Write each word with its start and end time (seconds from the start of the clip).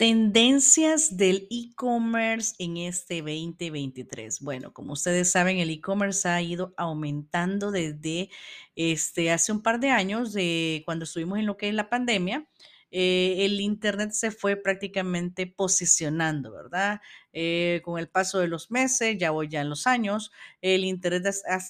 Tendencias 0.00 1.18
del 1.18 1.46
e-commerce 1.50 2.54
en 2.58 2.78
este 2.78 3.16
2023. 3.20 4.40
Bueno, 4.40 4.72
como 4.72 4.94
ustedes 4.94 5.30
saben, 5.30 5.58
el 5.58 5.68
e-commerce 5.68 6.26
ha 6.26 6.40
ido 6.40 6.72
aumentando 6.78 7.70
desde 7.70 8.30
este, 8.76 9.30
hace 9.30 9.52
un 9.52 9.62
par 9.62 9.78
de 9.78 9.90
años, 9.90 10.32
de 10.32 10.80
cuando 10.86 11.04
estuvimos 11.04 11.38
en 11.38 11.44
lo 11.44 11.58
que 11.58 11.68
es 11.68 11.74
la 11.74 11.90
pandemia. 11.90 12.48
eh, 12.90 13.44
el 13.44 13.60
Internet 13.60 14.12
se 14.12 14.30
fue 14.30 14.56
prácticamente 14.56 15.46
posicionando, 15.46 16.50
¿verdad? 16.50 17.02
Eh, 17.34 17.82
con 17.84 17.98
el 17.98 18.08
paso 18.08 18.38
de 18.38 18.48
los 18.48 18.70
meses, 18.70 19.18
ya 19.18 19.30
voy 19.32 19.48
ya 19.48 19.60
en 19.60 19.68
los 19.68 19.86
años, 19.86 20.32
el 20.62 20.84
Internet 20.84 21.26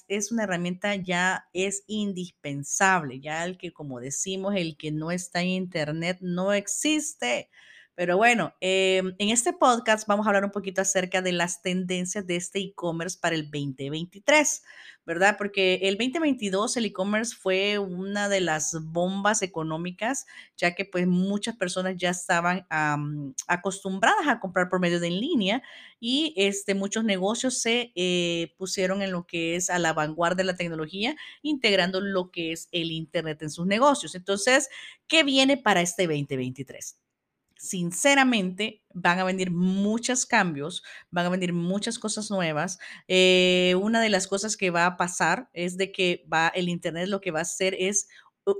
es, 0.07 0.31
una 0.31 0.43
herramienta 0.43 0.95
ya 0.95 1.49
es 1.53 1.83
indispensable, 1.87 3.19
ya 3.19 3.43
el 3.43 3.57
que, 3.57 3.73
como 3.73 3.99
decimos, 3.99 4.55
el 4.55 4.77
que 4.77 4.91
no 4.93 5.11
está 5.11 5.41
en 5.41 5.49
Internet 5.49 6.19
no 6.21 6.53
existe. 6.53 7.49
Pero 8.01 8.17
bueno, 8.17 8.55
em, 8.61 9.13
en 9.19 9.29
este 9.29 9.53
podcast 9.53 10.07
vamos 10.07 10.25
a 10.25 10.29
hablar 10.29 10.43
un 10.43 10.49
poquito 10.49 10.81
acerca 10.81 11.21
de 11.21 11.33
las 11.33 11.61
tendencias 11.61 12.25
de 12.25 12.35
este 12.35 12.57
e-commerce 12.57 13.15
para 13.21 13.35
el 13.35 13.43
2023, 13.43 14.63
¿verdad? 15.05 15.35
Porque 15.37 15.75
el 15.83 15.99
2022 15.99 16.77
el 16.77 16.85
e-commerce 16.85 17.35
fue 17.35 17.77
una 17.77 18.27
de 18.27 18.41
las 18.41 18.75
bombas 18.85 19.43
económicas, 19.43 20.25
ya 20.57 20.73
que 20.73 20.83
pues 20.83 21.05
muchas 21.05 21.55
personas 21.57 21.95
ya 21.95 22.09
estaban 22.09 22.65
am, 22.71 23.35
acostumbradas 23.45 24.27
a 24.27 24.39
comprar 24.39 24.67
por 24.67 24.79
medio 24.79 24.99
de 24.99 25.09
en 25.09 25.19
línea 25.19 25.61
y 25.99 26.33
este, 26.37 26.73
muchos 26.73 27.03
negocios 27.03 27.59
se 27.61 27.91
eh, 27.93 28.55
pusieron 28.57 29.03
en 29.03 29.11
lo 29.11 29.27
que 29.27 29.55
es 29.55 29.69
a 29.69 29.77
la 29.77 29.93
vanguardia 29.93 30.37
de 30.37 30.45
la 30.45 30.55
tecnología, 30.55 31.15
integrando 31.43 32.01
lo 32.01 32.31
que 32.31 32.51
es 32.51 32.67
el 32.71 32.89
Internet 32.91 33.43
en 33.43 33.51
sus 33.51 33.67
negocios. 33.67 34.15
Entonces, 34.15 34.69
¿qué 35.05 35.21
viene 35.21 35.57
para 35.57 35.81
este 35.81 36.07
2023? 36.07 37.00
Sinceramente, 37.61 38.81
van 38.91 39.19
a 39.19 39.23
venir 39.23 39.51
muchos 39.51 40.25
cambios, 40.25 40.83
van 41.11 41.27
a 41.27 41.29
venir 41.29 41.53
muchas 41.53 41.99
cosas 41.99 42.31
nuevas. 42.31 42.79
Eh, 43.07 43.75
una 43.79 44.01
de 44.01 44.09
las 44.09 44.27
cosas 44.27 44.57
que 44.57 44.71
va 44.71 44.87
a 44.87 44.97
pasar 44.97 45.47
es 45.53 45.77
de 45.77 45.91
que 45.91 46.25
va, 46.31 46.47
el 46.49 46.69
Internet 46.69 47.07
lo 47.07 47.21
que 47.21 47.29
va 47.29 47.39
a 47.39 47.43
hacer 47.43 47.75
es 47.77 48.07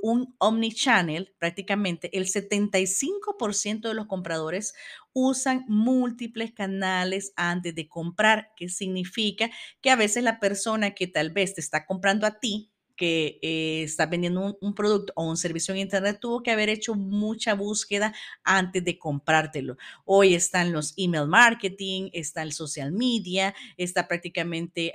un 0.04 0.36
omnichannel, 0.38 1.34
prácticamente 1.40 2.16
el 2.16 2.28
75% 2.28 3.90
de 3.90 3.96
los 3.96 4.06
compradores 4.06 4.76
usan 5.14 5.66
múltiples 5.68 6.54
canales 6.54 7.34
antes 7.36 7.74
de 7.74 7.90
comprar, 7.90 8.52
que 8.56 8.70
significa 8.70 9.50
que 9.82 9.90
a 9.90 9.96
veces 9.96 10.24
la 10.24 10.40
persona 10.40 10.92
que 10.92 11.08
tal 11.08 11.32
vez 11.32 11.56
te 11.56 11.62
está 11.62 11.88
comprando 11.88 12.28
a 12.28 12.40
ti, 12.40 12.71
que 13.02 13.40
eh, 13.42 13.82
está 13.82 14.06
vendiendo 14.06 14.60
un, 14.62 14.76
producto 14.76 15.12
o 15.16 15.28
un 15.28 15.36
servicio 15.36 15.74
en 15.74 15.80
Internet, 15.80 16.20
tuvo 16.22 16.44
que 16.44 16.52
haber 16.52 16.70
hecho 16.70 16.94
mucha 16.94 17.56
búsqueda 17.56 18.14
antes 18.44 18.84
de 18.84 19.00
comprártelo. 19.00 19.76
Hoy 20.06 20.36
están 20.36 20.72
los 20.72 20.94
email 20.98 21.26
marketing, 21.26 22.12
está 22.14 22.44
el 22.44 22.54
social 22.54 22.92
media, 22.92 23.56
está 23.76 24.08
prácticamente 24.08 24.94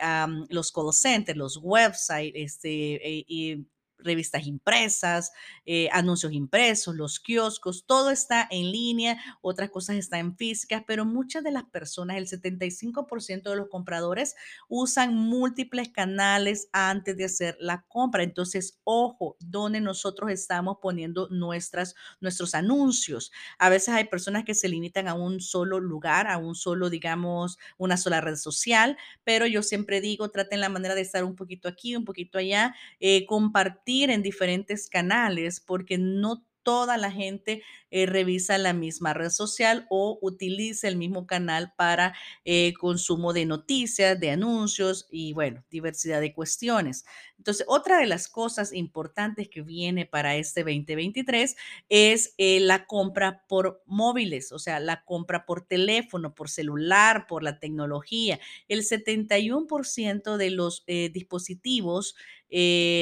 los 0.50 0.70
call 0.70 0.92
centers, 0.92 1.36
los 1.36 1.58
websites, 1.60 2.32
este, 2.36 2.94
eh, 2.94 3.24
y 3.26 3.66
revistas 4.06 4.46
impresas, 4.46 5.32
eh, 5.66 5.88
anuncios 5.92 6.32
impresos, 6.32 6.94
los 6.94 7.20
kioscos, 7.20 7.84
todo 7.86 8.10
está 8.10 8.46
en 8.50 8.70
línea, 8.72 9.18
otras 9.42 9.70
cosas 9.70 9.96
están 9.96 10.36
físicas, 10.36 10.82
pero 10.86 11.04
muchas 11.04 11.44
de 11.44 11.50
las 11.50 11.64
personas, 11.64 12.16
el 12.16 12.26
75% 12.28 13.50
de 13.50 13.56
los 13.56 13.68
compradores 13.68 14.34
usan 14.68 15.14
múltiples 15.14 15.88
canales 15.90 16.68
antes 16.72 17.16
de 17.16 17.24
hacer 17.24 17.56
la 17.60 17.82
compra. 17.88 18.22
Entonces, 18.22 18.80
ojo, 18.84 19.36
donde 19.40 19.80
nosotros 19.80 20.30
estamos 20.30 20.78
poniendo 20.80 21.28
nuestras, 21.30 21.94
nuestros 22.20 22.54
anuncios. 22.54 23.32
A 23.58 23.68
veces 23.68 23.94
hay 23.94 24.04
personas 24.04 24.44
que 24.44 24.54
se 24.54 24.68
limitan 24.68 25.08
a 25.08 25.14
un 25.14 25.40
solo 25.40 25.80
lugar, 25.80 26.28
a 26.28 26.38
un 26.38 26.54
solo, 26.54 26.90
digamos, 26.90 27.58
una 27.78 27.96
sola 27.96 28.20
red 28.20 28.36
social, 28.36 28.96
pero 29.24 29.46
yo 29.46 29.62
siempre 29.62 30.00
digo, 30.00 30.30
traten 30.30 30.60
la 30.60 30.68
manera 30.68 30.94
de 30.94 31.00
estar 31.02 31.24
un 31.24 31.36
poquito 31.36 31.68
aquí, 31.68 31.96
un 31.96 32.04
poquito 32.04 32.38
allá, 32.38 32.74
eh, 33.00 33.26
compartir 33.26 33.95
en 34.04 34.22
diferentes 34.22 34.88
canales, 34.88 35.60
porque 35.60 35.98
no 35.98 36.44
toda 36.66 36.96
la 36.96 37.12
gente 37.12 37.62
eh, 37.92 38.06
revisa 38.06 38.58
la 38.58 38.72
misma 38.72 39.14
red 39.14 39.30
social 39.30 39.86
o 39.88 40.18
utiliza 40.20 40.88
el 40.88 40.96
mismo 40.96 41.24
canal 41.24 41.72
para 41.76 42.16
eh, 42.44 42.72
consumo 42.80 43.32
de 43.32 43.46
noticias, 43.46 44.18
de 44.18 44.32
anuncios 44.32 45.06
y 45.08 45.32
bueno, 45.32 45.64
diversidad 45.70 46.20
de 46.20 46.34
cuestiones. 46.34 47.04
Entonces, 47.38 47.64
otra 47.68 47.98
de 48.00 48.06
las 48.06 48.26
cosas 48.26 48.72
importantes 48.72 49.48
que 49.48 49.62
viene 49.62 50.06
para 50.06 50.34
este 50.34 50.64
2023 50.64 51.54
es 51.88 52.34
eh, 52.36 52.58
la 52.58 52.86
compra 52.86 53.44
por 53.46 53.84
móviles, 53.86 54.50
o 54.50 54.58
sea, 54.58 54.80
la 54.80 55.04
compra 55.04 55.46
por 55.46 55.64
teléfono, 55.68 56.34
por 56.34 56.50
celular, 56.50 57.28
por 57.28 57.44
la 57.44 57.60
tecnología. 57.60 58.40
El 58.66 58.82
71% 58.82 60.36
de 60.36 60.50
los 60.50 60.84
dispositivos 60.86 62.16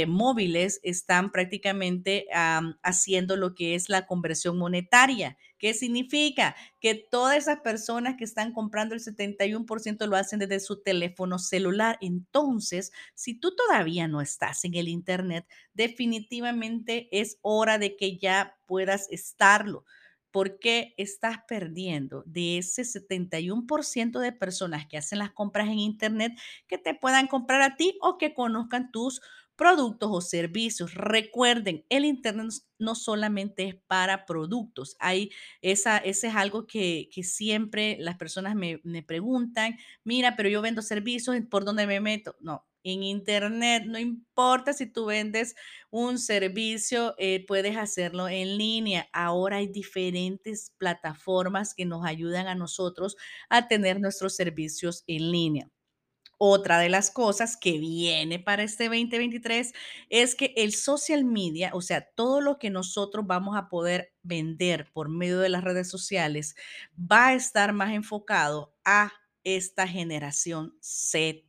móviles 0.08 0.80
están 0.82 1.30
prácticamente 1.30 2.26
am, 2.32 2.78
haciendo 2.82 3.36
lo 3.36 3.53
que 3.54 3.74
es 3.74 3.88
la 3.88 4.06
conversión 4.06 4.58
monetaria. 4.58 5.36
¿Qué 5.58 5.74
significa? 5.74 6.54
Que 6.80 6.94
todas 6.94 7.36
esas 7.36 7.60
personas 7.60 8.16
que 8.16 8.24
están 8.24 8.52
comprando 8.52 8.94
el 8.94 9.00
71% 9.00 10.06
lo 10.06 10.16
hacen 10.16 10.38
desde 10.38 10.60
su 10.60 10.82
teléfono 10.82 11.38
celular. 11.38 11.98
Entonces, 12.00 12.92
si 13.14 13.34
tú 13.34 13.54
todavía 13.56 14.08
no 14.08 14.20
estás 14.20 14.64
en 14.64 14.74
el 14.74 14.88
Internet, 14.88 15.46
definitivamente 15.72 17.08
es 17.12 17.38
hora 17.42 17.78
de 17.78 17.96
que 17.96 18.18
ya 18.18 18.56
puedas 18.66 19.08
estarlo. 19.10 19.84
Porque 20.30 20.94
estás 20.96 21.38
perdiendo 21.46 22.24
de 22.26 22.58
ese 22.58 22.82
71% 22.82 24.18
de 24.18 24.32
personas 24.32 24.84
que 24.88 24.98
hacen 24.98 25.20
las 25.20 25.30
compras 25.30 25.68
en 25.68 25.78
Internet 25.78 26.32
que 26.66 26.76
te 26.76 26.92
puedan 26.92 27.28
comprar 27.28 27.62
a 27.62 27.76
ti 27.76 27.96
o 28.00 28.18
que 28.18 28.34
conozcan 28.34 28.90
tus 28.90 29.20
productos 29.56 30.10
o 30.12 30.20
servicios. 30.20 30.94
Recuerden, 30.94 31.84
el 31.88 32.04
Internet 32.04 32.52
no 32.78 32.94
solamente 32.94 33.64
es 33.68 33.74
para 33.86 34.26
productos. 34.26 34.96
Hay 35.00 35.30
esa, 35.62 35.98
ese 35.98 36.28
es 36.28 36.34
algo 36.34 36.66
que, 36.66 37.08
que 37.12 37.22
siempre 37.22 37.96
las 38.00 38.16
personas 38.16 38.54
me, 38.56 38.80
me 38.84 39.02
preguntan, 39.02 39.76
mira, 40.04 40.36
pero 40.36 40.48
yo 40.48 40.62
vendo 40.62 40.82
servicios, 40.82 41.36
¿por 41.50 41.64
dónde 41.64 41.86
me 41.86 42.00
meto? 42.00 42.36
No, 42.40 42.66
en 42.82 43.02
Internet, 43.02 43.84
no 43.86 43.98
importa 43.98 44.72
si 44.72 44.86
tú 44.86 45.06
vendes 45.06 45.54
un 45.90 46.18
servicio, 46.18 47.14
eh, 47.18 47.44
puedes 47.46 47.76
hacerlo 47.76 48.28
en 48.28 48.58
línea. 48.58 49.08
Ahora 49.12 49.56
hay 49.58 49.68
diferentes 49.68 50.72
plataformas 50.78 51.74
que 51.74 51.86
nos 51.86 52.04
ayudan 52.04 52.46
a 52.46 52.54
nosotros 52.54 53.16
a 53.48 53.68
tener 53.68 54.00
nuestros 54.00 54.36
servicios 54.36 55.04
en 55.06 55.30
línea. 55.32 55.70
Otra 56.38 56.78
de 56.78 56.88
las 56.88 57.10
cosas 57.10 57.56
que 57.56 57.78
viene 57.78 58.38
para 58.38 58.62
este 58.64 58.84
2023 58.84 59.72
es 60.10 60.34
que 60.34 60.52
el 60.56 60.74
social 60.74 61.24
media, 61.24 61.70
o 61.74 61.80
sea, 61.82 62.02
todo 62.02 62.40
lo 62.40 62.58
que 62.58 62.70
nosotros 62.70 63.26
vamos 63.26 63.56
a 63.56 63.68
poder 63.68 64.12
vender 64.22 64.90
por 64.92 65.08
medio 65.08 65.38
de 65.40 65.48
las 65.48 65.64
redes 65.64 65.88
sociales, 65.88 66.56
va 66.98 67.28
a 67.28 67.34
estar 67.34 67.72
más 67.72 67.92
enfocado 67.92 68.74
a 68.84 69.12
esta 69.44 69.86
generación 69.86 70.76
Z. 70.80 71.44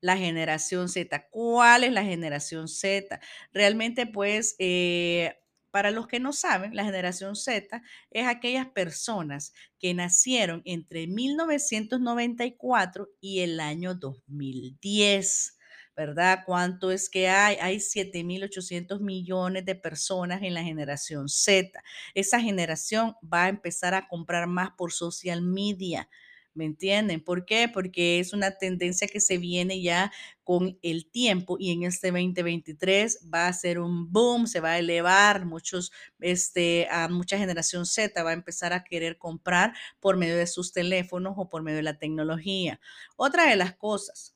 La 0.00 0.16
generación 0.16 0.88
Z. 0.88 1.28
¿Cuál 1.30 1.84
es 1.84 1.92
la 1.92 2.04
generación 2.04 2.68
Z? 2.68 3.20
Realmente, 3.52 4.06
pues, 4.06 4.54
eh, 4.58 5.41
para 5.72 5.90
los 5.90 6.06
que 6.06 6.20
no 6.20 6.32
saben, 6.32 6.76
la 6.76 6.84
generación 6.84 7.34
Z 7.34 7.82
es 8.10 8.26
aquellas 8.28 8.68
personas 8.68 9.52
que 9.80 9.94
nacieron 9.94 10.62
entre 10.64 11.06
1994 11.08 13.08
y 13.20 13.40
el 13.40 13.58
año 13.60 13.94
2010. 13.96 15.58
¿Verdad? 15.96 16.40
¿Cuánto 16.46 16.90
es 16.90 17.10
que 17.10 17.28
hay? 17.28 17.56
Hay 17.60 17.78
7.800 17.80 19.00
millones 19.00 19.64
de 19.66 19.74
personas 19.74 20.42
en 20.42 20.54
la 20.54 20.62
generación 20.62 21.28
Z. 21.28 21.82
Esa 22.14 22.40
generación 22.40 23.14
va 23.22 23.44
a 23.44 23.48
empezar 23.50 23.92
a 23.94 24.08
comprar 24.08 24.46
más 24.46 24.70
por 24.76 24.92
social 24.92 25.42
media. 25.42 26.08
¿Me 26.54 26.66
entienden? 26.66 27.24
¿Por 27.24 27.46
qué? 27.46 27.70
Porque 27.72 28.18
es 28.20 28.34
una 28.34 28.50
tendencia 28.58 29.08
que 29.08 29.20
se 29.20 29.38
viene 29.38 29.80
ya 29.80 30.12
con 30.44 30.78
el 30.82 31.06
tiempo 31.10 31.56
y 31.58 31.70
en 31.72 31.84
este 31.84 32.10
2023 32.10 33.26
va 33.32 33.46
a 33.46 33.52
ser 33.54 33.78
un 33.78 34.12
boom, 34.12 34.46
se 34.46 34.60
va 34.60 34.72
a 34.72 34.78
elevar, 34.78 35.46
muchos, 35.46 35.92
este, 36.20 36.88
a 36.90 37.08
mucha 37.08 37.38
generación 37.38 37.86
Z 37.86 38.22
va 38.22 38.30
a 38.30 38.32
empezar 38.34 38.74
a 38.74 38.84
querer 38.84 39.16
comprar 39.16 39.72
por 39.98 40.18
medio 40.18 40.36
de 40.36 40.46
sus 40.46 40.72
teléfonos 40.72 41.34
o 41.38 41.48
por 41.48 41.62
medio 41.62 41.76
de 41.78 41.82
la 41.84 41.98
tecnología. 41.98 42.80
Otra 43.16 43.48
de 43.48 43.56
las 43.56 43.74
cosas, 43.74 44.31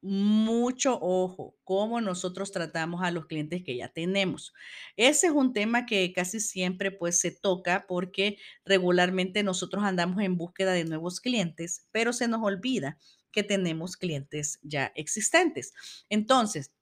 mucho 0.00 0.98
ojo, 1.00 1.56
cómo 1.64 2.00
nosotros 2.00 2.52
tratamos 2.52 3.02
a 3.02 3.10
los 3.10 3.26
clientes 3.26 3.62
que 3.64 3.76
ya 3.76 3.88
tenemos. 3.88 4.52
Ese 4.96 5.28
es 5.28 5.32
un 5.32 5.52
tema 5.52 5.86
que 5.86 6.12
casi 6.12 6.40
siempre 6.40 6.90
pues 6.92 7.18
se 7.20 7.30
toca 7.32 7.86
porque 7.88 8.38
regularmente 8.64 9.42
nosotros 9.42 9.84
andamos 9.84 10.22
en 10.22 10.36
búsqueda 10.36 10.72
de 10.72 10.84
nuevos 10.84 11.20
clientes, 11.20 11.86
pero 11.90 12.12
se 12.12 12.28
nos 12.28 12.42
olvida 12.42 12.98
que 13.32 13.42
tenemos 13.42 13.96
clientes 13.96 14.58
ya 14.62 14.92
existentes. 14.94 15.72
Entonces, 16.08 16.72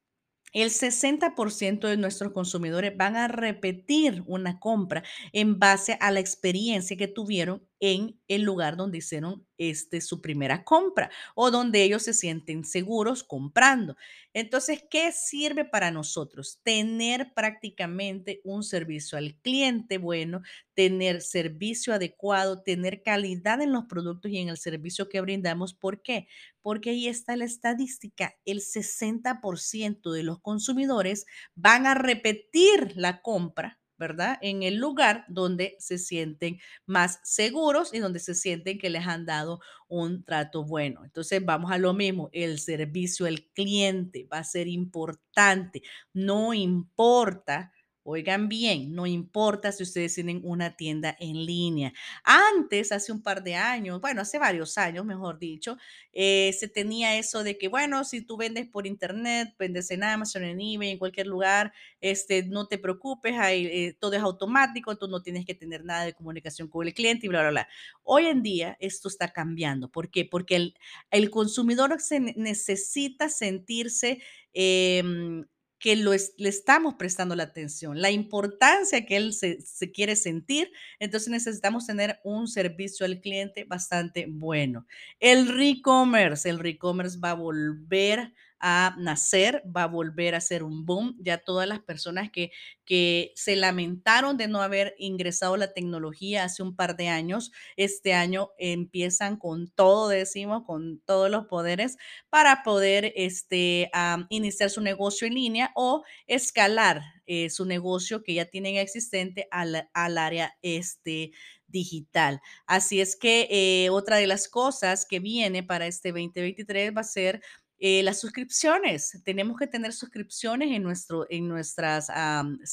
el 0.53 0.71
60% 0.71 1.87
de 1.87 1.97
nuestros 1.99 2.33
consumidores 2.33 2.97
van 2.97 3.17
a 3.17 3.29
repetir 3.29 4.23
una 4.27 4.59
compra 4.59 5.03
en 5.33 5.59
base 5.59 5.99
a 6.01 6.11
la 6.11 6.21
experiencia 6.21 6.97
que 6.97 7.09
tuvieron 7.09 7.69
en 7.79 8.19
el 8.27 8.43
lugar 8.43 8.77
donde 8.77 8.99
hicieron 8.99 9.47
este, 9.59 10.01
su 10.01 10.21
primera 10.21 10.65
compra 10.65 11.11
o 11.35 11.51
donde 11.51 11.83
ellos 11.83 12.03
se 12.03 12.15
sienten 12.15 12.65
seguros 12.65 13.25
comprando. 13.25 13.97
Entonces, 14.33 14.85
¿qué 14.91 15.13
sirve 15.13 15.65
para 15.65 15.91
nosotros? 15.91 16.61
Tener 16.63 17.33
prácticamente 17.35 18.41
un 18.45 18.63
servicio 18.63 19.19
al 19.19 19.35
cliente 19.43 19.99
bueno, 19.99 20.43
tener 20.75 21.23
servicio 21.23 21.95
adecuado, 21.95 22.63
tener 22.63 23.03
calidad 23.03 23.61
en 23.63 23.73
los 23.73 23.87
productos 23.87 24.31
y 24.31 24.39
en 24.39 24.49
el 24.49 24.59
servicio 24.59 25.09
que 25.09 25.21
brindamos. 25.21 25.75
¿Por 25.75 26.03
qué? 26.03 26.29
Porque 26.61 26.91
ahí 26.91 27.09
está 27.09 27.37
la 27.37 27.45
estadística. 27.45 28.35
El 28.45 28.61
60% 28.61 30.13
de 30.13 30.23
los 30.23 30.41
consumidores 30.41 31.27
van 31.55 31.87
a 31.87 31.95
repetir 31.95 32.93
la 32.97 33.23
compra 33.23 33.79
¿verdad? 33.99 34.39
En 34.43 34.63
el 34.63 34.77
lugar 34.77 35.25
donde 35.29 35.77
se 35.79 35.99
sienten 35.99 36.59
más 36.87 37.21
seguros 37.25 37.93
y 37.95 37.99
donde 37.99 38.19
se 38.21 38.35
sienten 38.35 38.79
que 38.79 38.91
les 38.91 39.07
han 39.07 39.27
dado 39.27 39.61
un 39.89 40.25
trato 40.25 40.65
bueno. 40.65 41.05
Entonces, 41.05 41.45
vamos 41.45 41.71
a 41.73 41.79
lo 41.79 41.95
mismo, 41.95 42.29
el 42.33 42.59
servicio 42.59 43.27
al 43.27 43.43
cliente 43.55 44.27
va 44.33 44.39
a 44.39 44.45
ser 44.45 44.69
importante. 44.69 45.83
No 46.13 46.55
importa 46.55 47.73
Oigan 48.09 48.49
bien, 48.49 48.95
no 48.95 49.05
importa 49.05 49.73
si 49.73 49.83
ustedes 49.83 50.15
tienen 50.15 50.41
una 50.45 50.77
tienda 50.77 51.17
en 51.19 51.45
línea. 51.45 51.93
Antes, 52.23 52.93
hace 52.93 53.11
un 53.11 53.21
par 53.21 53.43
de 53.43 53.57
años, 53.57 54.01
bueno, 54.01 54.21
hace 54.21 54.39
varios 54.39 54.79
años, 54.79 55.05
mejor 55.05 55.41
dicho, 55.41 55.77
eh, 56.13 56.55
se 56.57 56.69
tenía 56.69 57.19
eso 57.19 57.43
de 57.43 57.59
que, 57.59 57.67
bueno, 57.67 58.05
si 58.05 58.21
tú 58.21 58.37
vendes 58.37 58.69
por 58.69 58.87
internet, 58.87 59.57
vendes 59.59 59.91
en 59.91 60.05
Amazon, 60.05 60.45
en 60.45 60.61
eBay, 60.61 60.91
en 60.91 60.99
cualquier 60.99 61.27
lugar, 61.27 61.73
este, 62.01 62.45
no 62.45 62.69
te 62.69 62.79
preocupes, 62.79 63.35
eh, 63.51 63.97
todo 63.99 64.13
es 64.13 64.23
automático, 64.23 64.97
tú 64.97 65.09
no 65.09 65.21
tienes 65.21 65.45
que 65.45 65.57
tener 65.57 65.85
nada 65.85 66.05
de 66.05 66.15
comunicación 66.15 66.69
con 66.69 66.87
el 66.87 66.95
cliente 66.95 67.27
y 67.27 67.29
bla, 67.29 67.41
bla, 67.41 67.51
bla. 67.51 67.69
Hoy 68.05 68.27
en 68.27 68.45
día 68.45 68.77
esto 68.79 69.09
está 69.09 69.33
cambiando. 69.33 69.91
¿Por 69.91 70.13
qué? 70.13 70.25
Porque 70.25 70.73
el, 71.11 71.31
consumidor 71.31 72.01
se 72.01 72.21
necesita 72.21 73.29
sentirse... 73.29 74.23
Em, 74.53 75.45
que 75.79 75.97
lo 75.97 76.13
le 76.13 76.49
estamos 76.49 76.95
prestando 76.95 77.35
la 77.37 77.45
atención, 77.45 78.01
la 78.01 78.11
importancia 78.11 79.05
que 79.05 79.17
él 79.17 79.33
se, 79.33 79.61
se 79.61 79.93
quiere 79.93 80.17
sentir. 80.17 80.71
Entonces 80.99 81.29
necesitamos 81.29 81.87
tener 81.87 82.19
un 82.25 82.49
servicio 82.49 83.05
al 83.05 83.21
cliente 83.21 83.65
bastante 83.65 84.27
bueno. 84.29 84.87
El 85.21 85.49
re-commerce, 85.49 86.49
el 86.49 86.59
re-commerce 86.59 87.19
va 87.19 87.31
a 87.31 87.35
volver 87.35 88.33
a 88.61 88.95
nacer, 88.99 89.63
va 89.65 89.85
a 89.85 89.87
volver 89.87 90.35
a 90.35 90.41
ser 90.41 90.63
un 90.63 90.87
boom. 90.87 91.17
Ya 91.21 91.39
todas 91.39 91.69
las 91.69 91.81
personas 91.81 92.31
que, 92.31 92.51
que 92.85 93.33
se 93.35 93.57
lamentaron 93.57 94.37
de 94.37 94.49
no 94.49 94.63
haber 94.63 94.95
ingresado 94.99 95.57
la 95.57 95.73
tecnología 95.73 96.45
hace 96.45 96.63
un 96.63 96.77
par 96.77 96.97
de 96.97 97.09
años, 97.09 97.53
este 97.77 98.15
año 98.15 98.51
empiezan 98.59 99.37
con 99.37 99.69
todo, 99.71 100.09
decimos, 100.09 100.65
con 100.65 101.01
todos 101.05 101.31
los 101.31 101.47
poderes 101.47 101.97
para 102.31 102.63
poder 102.63 103.13
este, 103.17 103.91
iniciar 104.29 104.71
su 104.71 104.81
negocio 104.81 105.27
en 105.27 105.35
línea 105.35 105.73
o 105.75 106.05
escalar 106.27 107.03
eh, 107.27 107.51
su 107.51 107.65
negocio 107.65 108.23
que 108.23 108.35
ya 108.35 108.45
tienen 108.45 108.77
existente 108.77 109.49
al, 109.51 109.89
al 109.93 110.17
área 110.17 110.57
este, 110.63 111.33
digital. 111.67 112.41
Así 112.67 113.01
es 113.01 113.17
que 113.17 113.49
eh, 113.51 113.91
otra 113.91 114.19
de 114.19 114.29
las 114.29 114.49
cosas 114.49 115.05
que 115.07 115.19
viene 115.19 115.65
para 115.65 115.89
este 115.89 116.11
2023 116.13 116.97
va 116.97 117.01
a 117.01 117.05
ser 117.05 117.43
eh, 117.79 118.03
las 118.03 118.21
suscripciones, 118.21 119.21
tenemos 119.25 119.59
que 119.59 119.67
tener 119.67 119.93
suscripciones 119.93 120.71
en, 120.71 120.83
nuestro, 120.83 121.27
en, 121.29 121.47
nuestras, 121.47 122.09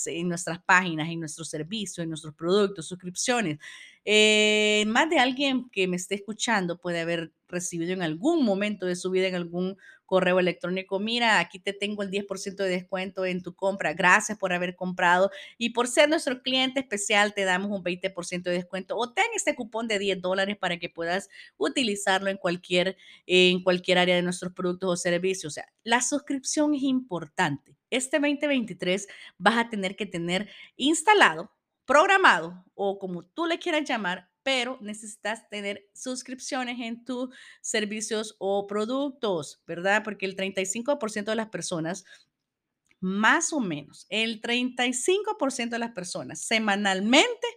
en 0.05 0.29
nuestras 0.29 0.63
páginas, 0.63 1.09
en 1.09 1.19
nuestros 1.19 1.49
servicios, 1.49 1.99
en 1.99 2.09
nuestros 2.09 2.33
productos, 2.33 2.87
suscripciones. 2.87 3.59
Eh, 4.05 4.83
más 4.87 5.09
de 5.09 5.19
alguien 5.19 5.69
que 5.69 5.87
me 5.87 5.95
esté 5.95 6.15
escuchando 6.15 6.79
puede 6.79 6.99
haber 6.99 7.31
recibido 7.47 7.93
en 7.93 8.01
algún 8.01 8.43
momento 8.43 8.85
de 8.85 8.95
su 8.95 9.11
vida, 9.11 9.27
en 9.27 9.35
algún 9.35 9.77
correo 10.05 10.39
electrónico, 10.39 10.99
mira, 10.99 11.39
aquí 11.39 11.59
te 11.59 11.73
tengo 11.73 12.03
el 12.03 12.11
10% 12.11 12.63
de 12.63 12.69
descuento 12.69 13.25
en 13.25 13.41
tu 13.41 13.55
compra, 13.55 13.93
gracias 13.93 14.37
por 14.37 14.53
haber 14.53 14.75
comprado 14.75 15.31
y 15.57 15.69
por 15.69 15.87
ser 15.87 16.09
nuestro 16.09 16.41
cliente 16.41 16.81
especial 16.81 17.33
te 17.33 17.45
damos 17.45 17.71
un 17.71 17.83
20% 17.83 18.43
de 18.43 18.51
descuento 18.51 18.97
o 18.97 19.11
ten 19.13 19.25
este 19.35 19.55
cupón 19.55 19.87
de 19.87 19.99
10 19.99 20.21
dólares 20.21 20.57
para 20.57 20.77
que 20.77 20.89
puedas 20.89 21.29
utilizarlo 21.57 22.29
en 22.29 22.37
cualquier, 22.37 22.97
en 23.25 23.63
cualquier 23.63 23.97
área 23.99 24.15
de 24.15 24.21
nuestros 24.21 24.53
productos 24.53 24.89
o 24.91 24.97
servicios. 24.97 25.51
O 25.51 25.53
sea, 25.53 25.65
la 25.83 26.01
suscripción 26.01 26.75
es 26.75 26.83
importante. 26.83 27.77
Este 27.89 28.19
2023 28.19 29.07
vas 29.37 29.57
a 29.57 29.69
tener 29.69 29.95
que 29.95 30.05
tener 30.05 30.49
instalado 30.75 31.51
programado 31.85 32.63
o 32.75 32.99
como 32.99 33.23
tú 33.25 33.45
le 33.45 33.59
quieras 33.59 33.87
llamar, 33.87 34.29
pero 34.43 34.77
necesitas 34.81 35.47
tener 35.49 35.89
suscripciones 35.93 36.79
en 36.79 37.05
tus 37.05 37.29
servicios 37.61 38.35
o 38.39 38.67
productos, 38.67 39.61
¿verdad? 39.65 40.03
Porque 40.03 40.25
el 40.25 40.35
35% 40.35 41.25
de 41.25 41.35
las 41.35 41.49
personas, 41.49 42.03
más 42.99 43.53
o 43.53 43.59
menos, 43.59 44.05
el 44.09 44.41
35% 44.41 45.69
de 45.69 45.79
las 45.79 45.91
personas 45.91 46.41
semanalmente 46.41 47.47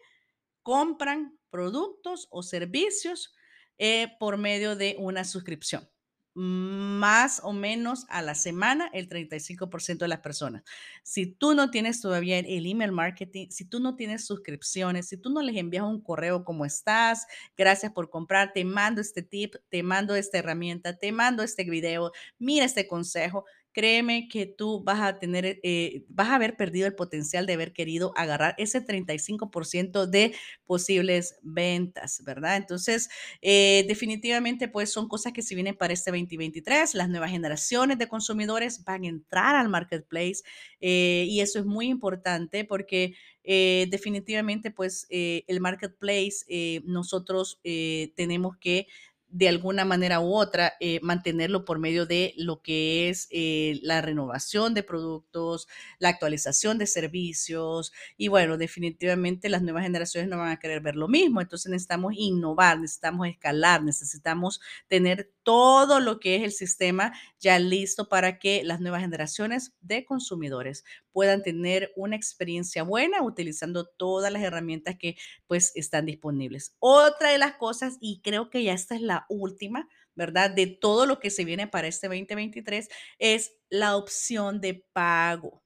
compran 0.62 1.38
productos 1.50 2.28
o 2.30 2.42
servicios 2.42 3.34
eh, 3.78 4.08
por 4.18 4.38
medio 4.38 4.76
de 4.76 4.96
una 4.98 5.24
suscripción 5.24 5.88
más 6.36 7.40
o 7.42 7.54
menos 7.54 8.04
a 8.10 8.20
la 8.20 8.34
semana 8.34 8.90
el 8.92 9.08
35% 9.08 10.04
de 10.04 10.08
las 10.08 10.20
personas. 10.20 10.64
Si 11.02 11.24
tú 11.24 11.54
no 11.54 11.70
tienes 11.70 12.02
todavía 12.02 12.38
el 12.38 12.66
email 12.66 12.92
marketing, 12.92 13.48
si 13.48 13.64
tú 13.64 13.80
no 13.80 13.96
tienes 13.96 14.26
suscripciones, 14.26 15.08
si 15.08 15.16
tú 15.16 15.30
no 15.30 15.40
les 15.40 15.56
envías 15.56 15.84
un 15.84 16.02
correo 16.02 16.44
como 16.44 16.66
estás, 16.66 17.26
gracias 17.56 17.92
por 17.92 18.10
comprar, 18.10 18.52
te 18.52 18.66
mando 18.66 19.00
este 19.00 19.22
tip, 19.22 19.54
te 19.70 19.82
mando 19.82 20.14
esta 20.14 20.36
herramienta, 20.36 20.98
te 20.98 21.10
mando 21.10 21.42
este 21.42 21.64
video, 21.64 22.12
mira 22.38 22.66
este 22.66 22.86
consejo, 22.86 23.46
créeme 23.76 24.26
que 24.28 24.46
tú 24.46 24.82
vas 24.82 25.02
a 25.02 25.18
tener, 25.18 25.60
eh, 25.62 26.02
vas 26.08 26.28
a 26.28 26.36
haber 26.36 26.56
perdido 26.56 26.86
el 26.86 26.94
potencial 26.94 27.44
de 27.44 27.52
haber 27.52 27.74
querido 27.74 28.14
agarrar 28.16 28.54
ese 28.56 28.80
35% 28.80 30.06
de 30.06 30.34
posibles 30.64 31.36
ventas, 31.42 32.22
¿verdad? 32.24 32.56
Entonces, 32.56 33.10
eh, 33.42 33.84
definitivamente, 33.86 34.68
pues 34.68 34.90
son 34.90 35.08
cosas 35.08 35.34
que 35.34 35.42
se 35.42 35.54
vienen 35.54 35.76
para 35.76 35.92
este 35.92 36.10
2023. 36.10 36.94
Las 36.94 37.10
nuevas 37.10 37.30
generaciones 37.30 37.98
de 37.98 38.08
consumidores 38.08 38.82
van 38.82 39.04
a 39.04 39.08
entrar 39.08 39.56
al 39.56 39.68
marketplace 39.68 40.42
eh, 40.80 41.26
y 41.28 41.40
eso 41.40 41.58
es 41.58 41.66
muy 41.66 41.88
importante 41.88 42.64
porque 42.64 43.14
definitivamente, 43.44 44.72
pues 44.72 45.06
el 45.08 45.60
marketplace, 45.60 46.82
nosotros 46.84 47.60
tenemos 47.62 48.56
que 48.56 48.88
de 49.28 49.48
alguna 49.48 49.84
manera 49.84 50.20
u 50.20 50.34
otra 50.34 50.74
eh, 50.80 51.00
mantenerlo 51.02 51.64
por 51.64 51.78
medio 51.78 52.06
de 52.06 52.34
lo 52.36 52.62
que 52.62 53.08
es 53.08 53.28
eh, 53.30 53.78
la 53.82 54.00
renovación 54.00 54.74
de 54.74 54.82
productos, 54.82 55.68
la 55.98 56.08
actualización 56.10 56.78
de 56.78 56.86
servicios 56.86 57.92
y 58.16 58.28
bueno, 58.28 58.56
definitivamente 58.56 59.48
las 59.48 59.62
nuevas 59.62 59.82
generaciones 59.82 60.30
no 60.30 60.38
van 60.38 60.52
a 60.52 60.58
querer 60.58 60.80
ver 60.80 60.96
lo 60.96 61.08
mismo, 61.08 61.40
entonces 61.40 61.70
necesitamos 61.70 62.14
innovar, 62.16 62.78
necesitamos 62.80 63.28
escalar, 63.28 63.82
necesitamos 63.82 64.60
tener 64.88 65.30
todo 65.46 66.00
lo 66.00 66.18
que 66.18 66.34
es 66.34 66.42
el 66.42 66.50
sistema 66.50 67.12
ya 67.38 67.60
listo 67.60 68.08
para 68.08 68.40
que 68.40 68.64
las 68.64 68.80
nuevas 68.80 69.02
generaciones 69.02 69.76
de 69.80 70.04
consumidores 70.04 70.84
puedan 71.12 71.44
tener 71.44 71.92
una 71.94 72.16
experiencia 72.16 72.82
buena 72.82 73.22
utilizando 73.22 73.86
todas 73.86 74.32
las 74.32 74.42
herramientas 74.42 74.96
que 74.98 75.16
pues 75.46 75.70
están 75.76 76.04
disponibles. 76.04 76.74
Otra 76.80 77.30
de 77.30 77.38
las 77.38 77.54
cosas, 77.58 77.96
y 78.00 78.20
creo 78.22 78.50
que 78.50 78.64
ya 78.64 78.72
esta 78.72 78.96
es 78.96 79.02
la 79.02 79.24
última, 79.28 79.88
¿verdad? 80.16 80.50
De 80.50 80.66
todo 80.66 81.06
lo 81.06 81.20
que 81.20 81.30
se 81.30 81.44
viene 81.44 81.68
para 81.68 81.86
este 81.86 82.08
2023, 82.08 82.88
es 83.20 83.52
la 83.70 83.96
opción 83.96 84.60
de 84.60 84.84
pago. 84.92 85.62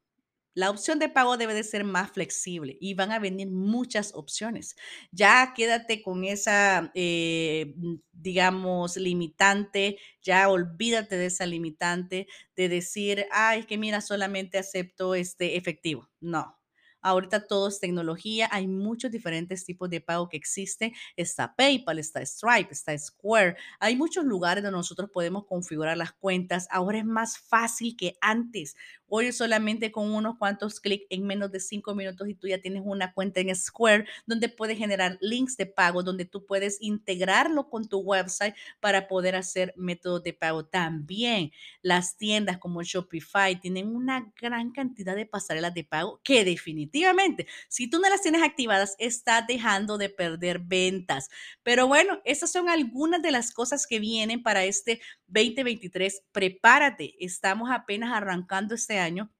La 0.54 0.71
opción 0.71 0.99
de 0.99 1.09
pago 1.09 1.37
debe 1.37 1.54
de 1.54 1.62
ser 1.64 1.85
más 1.85 2.11
flexible 2.12 2.76
y 2.80 2.95
van 2.95 3.12
a 3.12 3.19
venir 3.21 3.49
muchas 3.50 4.12
opciones. 4.14 4.76
Ya 5.12 5.52
quédate 5.57 6.02
con 6.02 6.25
esa, 6.25 6.90
eh, 6.95 7.73
mm, 7.76 7.95
digamos, 8.12 8.97
limitante, 8.97 9.99
ya 10.23 10.49
olvídate 10.50 11.16
de 11.16 11.26
esa 11.26 11.47
limitante 11.47 12.26
de 12.57 12.69
decir, 12.69 13.26
ay, 13.33 13.64
que 13.64 13.78
mira, 13.78 14.00
solamente 14.00 14.59
acepto 14.59 15.14
este 15.14 15.57
efectivo. 15.57 16.09
No, 16.21 16.60
Ahorita 17.02 17.47
todo 17.47 17.69
es 17.69 17.80
tecnología, 17.80 18.49
hay 18.52 18.66
muchos 18.66 19.11
diferentes 19.11 19.64
tipos 19.64 19.88
de 19.88 20.00
pago 20.00 20.28
que 20.28 20.37
existen. 20.37 20.92
Está 21.16 21.54
PayPal, 21.57 21.99
está 21.99 22.21
Stripe, 22.25 22.73
está 22.73 22.97
Square. 22.99 23.57
Hay 23.78 23.97
muchos 23.97 24.25
lugares 24.25 24.62
donde 24.62 24.76
nosotros 24.76 25.11
podemos 25.11 25.47
configurar 25.47 25.97
las 25.97 26.12
cuentas. 26.12 26.69
Ahora 26.71 26.99
es 26.99 27.04
más 27.07 27.38
fácil 27.38 27.97
que 27.97 28.16
antes. 28.21 28.76
Hoy 29.07 29.33
solamente 29.33 29.90
con 29.90 30.12
unos 30.12 30.37
cuantos 30.38 30.78
clics 30.78 31.07
en 31.11 31.26
menos 31.26 31.50
de 31.50 31.59
cinco 31.59 31.95
minutos 31.95 32.28
y 32.28 32.35
tú 32.35 32.47
ya 32.47 32.61
tienes 32.61 32.83
una 32.85 33.12
cuenta 33.12 33.40
en 33.40 33.54
Square 33.57 34.07
donde 34.26 34.49
puedes 34.49 34.78
generar 34.78 35.19
links 35.21 35.57
de 35.57 35.66
pago, 35.66 36.02
donde 36.02 36.26
tú 36.26 36.47
puedes 36.47 36.76
integrarlo 36.80 37.69
con 37.69 37.88
tu 37.88 37.99
website 37.99 38.54
para 38.78 39.09
poder 39.09 39.35
hacer 39.35 39.75
métodos 39.76 40.23
de 40.23 40.33
pago. 40.33 40.64
También 40.64 41.50
las 41.83 42.19
tiendas 42.19 42.59
como 42.59 42.83
Shopify 42.83 43.59
tienen 43.59 43.95
una 43.95 44.33
gran 44.40 44.71
cantidad 44.71 45.16
de 45.16 45.26
pasarelas 45.26 45.75
de 45.75 45.83
pago 45.85 46.21
que 46.23 46.45
definitivamente 46.45 46.89
definitivamente, 46.90 47.47
si 47.68 47.88
tú 47.88 47.99
no 47.99 48.09
las 48.09 48.23
tienes 48.23 48.42
activadas, 48.42 48.97
estás 48.99 49.47
dejando 49.47 49.99
de 49.99 50.09
perder 50.09 50.61
ventas. 50.61 51.28
Pero 51.62 51.87
bueno, 51.87 52.20
esas 52.25 52.50
son 52.52 52.68
algunas 52.68 53.23
de 53.23 53.30
las 53.30 53.52
cosas 53.52 53.87
que 53.87 54.00
vienen 54.00 54.42
para 54.42 54.64
este 54.64 55.00
2023. 55.28 56.23
Prepárate, 56.32 57.14
estamos 57.25 57.70
apenas 57.70 58.12
arrancando 58.12 58.75
este 58.75 58.99
año 58.99 59.30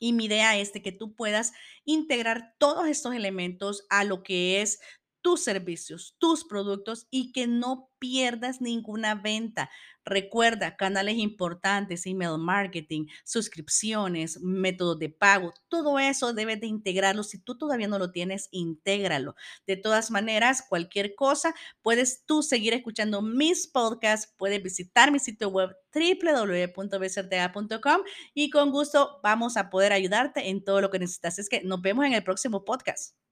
y 0.00 0.12
mi 0.12 0.26
idea 0.26 0.56
es 0.56 0.72
de 0.72 0.82
que 0.82 0.92
tú 0.92 1.14
puedas 1.14 1.52
integrar 1.84 2.54
todos 2.58 2.86
estos 2.86 3.14
elementos 3.14 3.84
a 3.90 4.04
lo 4.04 4.22
que 4.22 4.62
es 4.62 4.80
tus 5.22 5.42
servicios, 5.42 6.14
tus 6.18 6.44
productos 6.44 7.06
y 7.10 7.32
que 7.32 7.46
no 7.46 7.90
pierdas 7.98 8.60
ninguna 8.60 9.14
venta. 9.14 9.70
Recuerda, 10.04 10.76
canales 10.76 11.16
importantes, 11.18 12.06
email 12.06 12.38
marketing, 12.38 13.06
suscripciones, 13.24 14.40
métodos 14.40 14.98
de 14.98 15.10
pago, 15.10 15.52
todo 15.68 15.98
eso 15.98 16.32
debes 16.32 16.60
de 16.60 16.66
integrarlo. 16.66 17.22
Si 17.22 17.38
tú 17.38 17.58
todavía 17.58 17.88
no 17.88 17.98
lo 17.98 18.10
tienes, 18.10 18.48
intégralo. 18.50 19.34
De 19.66 19.76
todas 19.76 20.10
maneras, 20.10 20.64
cualquier 20.66 21.14
cosa, 21.14 21.54
puedes 21.82 22.24
tú 22.24 22.42
seguir 22.42 22.72
escuchando 22.72 23.20
mis 23.20 23.66
podcasts, 23.66 24.32
puedes 24.38 24.62
visitar 24.62 25.12
mi 25.12 25.18
sitio 25.18 25.50
web 25.50 25.76
www.bcta.com 25.92 28.00
y 28.32 28.50
con 28.50 28.70
gusto 28.70 29.20
vamos 29.22 29.58
a 29.58 29.68
poder 29.68 29.92
ayudarte 29.92 30.48
en 30.48 30.64
todo 30.64 30.80
lo 30.80 30.90
que 30.90 31.00
necesitas. 31.00 31.38
Es 31.38 31.50
que 31.50 31.62
nos 31.62 31.82
vemos 31.82 32.06
en 32.06 32.14
el 32.14 32.24
próximo 32.24 32.64
podcast. 32.64 33.27